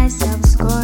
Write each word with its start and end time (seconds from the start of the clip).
myself 0.00 0.42
score. 0.46 0.79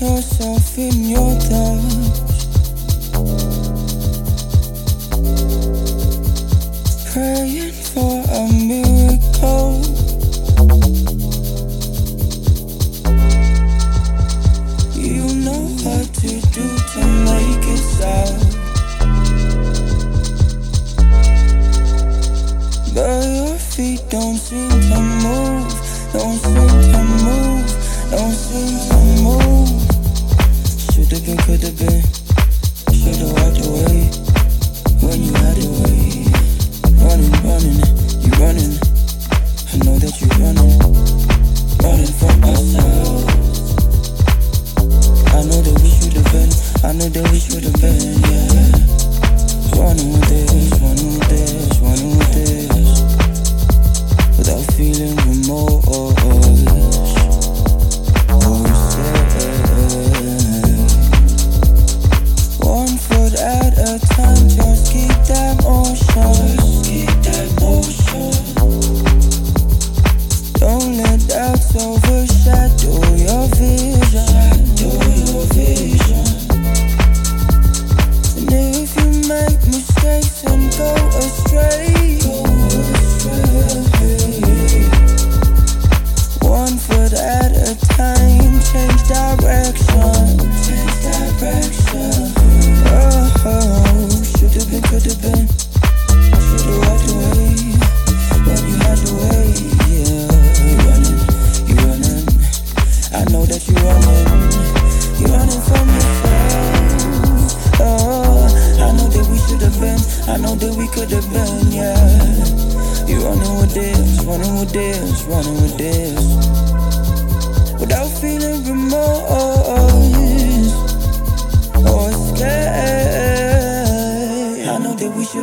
yourself 0.00 0.78
in 0.78 1.04
your 1.04 1.38
time. 1.40 1.69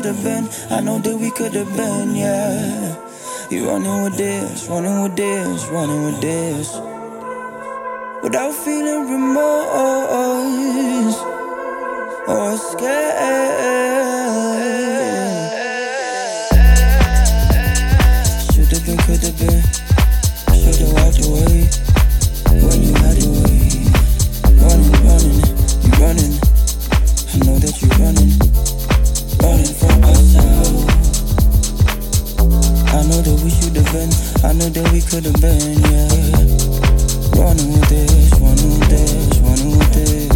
Have 0.07 0.23
been, 0.23 0.47
I 0.69 0.79
know 0.81 0.99
that 0.99 1.17
we 1.17 1.31
could 1.31 1.53
have 1.53 1.75
been, 1.75 2.15
yeah. 2.15 2.95
You 3.49 3.67
running 3.69 4.03
with 4.03 4.17
this, 4.17 4.67
running 4.67 5.03
with 5.03 5.15
this, 5.15 5.65
running 5.67 6.03
with 6.05 6.21
this. 6.21 6.73
Without 8.23 8.53
feeling 8.53 9.11
remorse 9.11 9.67
or 12.27 12.57
scared. 12.57 14.06
Been. 33.97 34.09
I 34.43 34.53
know 34.53 34.69
that 34.69 34.91
we 34.93 35.01
could've 35.01 35.41
been, 35.41 35.79
yeah. 35.89 36.09
Running 37.41 37.69
with 37.73 37.89
this, 37.89 38.31
running 38.39 38.71
with 38.77 38.89
this, 38.93 39.37
running 39.45 39.71
with 39.77 39.91
this. 39.97 40.29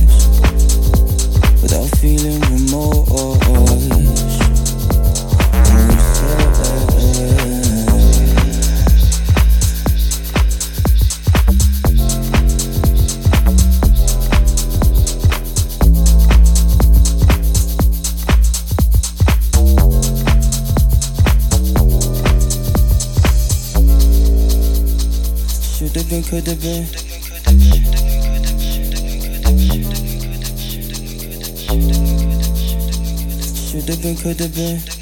Without 1.62 1.90
feeling 2.00 2.42
remorse. 2.50 3.31
Should've 34.32 34.56
could've 34.56 34.86
been. 34.86 35.01